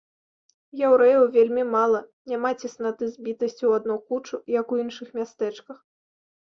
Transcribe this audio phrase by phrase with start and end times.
[0.87, 2.01] Яўрэяў вельмі мала,
[2.33, 5.77] няма цеснаты, збітасці ў адну кучу, як у іншых мястэчках.